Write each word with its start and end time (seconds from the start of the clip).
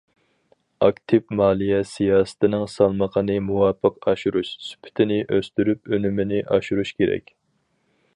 ئاكتىپ 0.85 1.33
مالىيە 1.39 1.81
سىياسىتىنىڭ 1.89 2.63
سالمىقىنى 2.75 3.35
مۇۋاپىق 3.49 4.09
ئاشۇرۇش، 4.13 4.49
سۈپىتىنى 4.69 5.21
ئۆستۈرۈپ 5.37 5.93
ئۈنۈمىنى 5.95 6.41
ئاشۇرۇش 6.57 6.95
كېرەك. 7.03 7.31